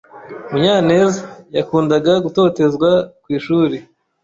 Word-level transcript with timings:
Munyanez 0.51 1.13
yakundaga 1.57 2.11
gutotezwa 2.25 2.89
ku 3.23 3.27
ishuri. 3.37 3.77